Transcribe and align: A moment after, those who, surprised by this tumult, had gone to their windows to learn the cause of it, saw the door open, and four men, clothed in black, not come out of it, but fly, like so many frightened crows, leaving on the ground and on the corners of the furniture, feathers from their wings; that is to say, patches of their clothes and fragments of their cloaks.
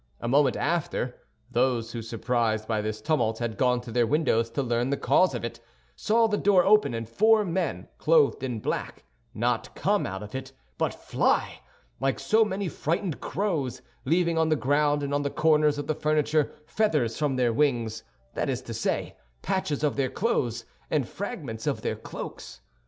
A 0.19 0.27
moment 0.27 0.55
after, 0.57 1.13
those 1.51 1.91
who, 1.91 2.01
surprised 2.01 2.67
by 2.67 2.81
this 2.81 3.01
tumult, 3.01 3.37
had 3.37 3.55
gone 3.55 3.81
to 3.81 3.91
their 3.91 4.07
windows 4.07 4.49
to 4.49 4.63
learn 4.63 4.89
the 4.89 4.97
cause 4.97 5.35
of 5.35 5.45
it, 5.45 5.59
saw 5.95 6.25
the 6.27 6.39
door 6.39 6.63
open, 6.65 6.95
and 6.95 7.07
four 7.07 7.45
men, 7.45 7.87
clothed 7.99 8.41
in 8.41 8.59
black, 8.61 9.03
not 9.35 9.75
come 9.75 10.07
out 10.07 10.23
of 10.23 10.33
it, 10.33 10.53
but 10.79 10.91
fly, 10.95 11.61
like 11.99 12.19
so 12.19 12.43
many 12.43 12.67
frightened 12.67 13.21
crows, 13.21 13.83
leaving 14.03 14.39
on 14.39 14.49
the 14.49 14.55
ground 14.55 15.03
and 15.03 15.13
on 15.13 15.21
the 15.21 15.29
corners 15.29 15.77
of 15.77 15.85
the 15.85 15.93
furniture, 15.93 16.51
feathers 16.65 17.15
from 17.19 17.35
their 17.35 17.53
wings; 17.53 18.01
that 18.33 18.49
is 18.49 18.63
to 18.63 18.73
say, 18.73 19.15
patches 19.43 19.83
of 19.83 19.97
their 19.97 20.09
clothes 20.09 20.65
and 20.89 21.07
fragments 21.07 21.67
of 21.67 21.83
their 21.83 21.95
cloaks. 21.95 22.61